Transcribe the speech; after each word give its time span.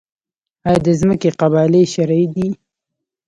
آیا 0.67 0.79
د 0.85 0.87
ځمکې 0.99 1.29
قبالې 1.39 1.81
شرعي 1.93 2.25
دي؟ 2.35 2.47